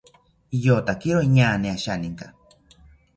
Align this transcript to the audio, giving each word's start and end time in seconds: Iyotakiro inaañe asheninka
Iyotakiro 0.57 1.19
inaañe 1.27 1.69
asheninka 1.75 2.25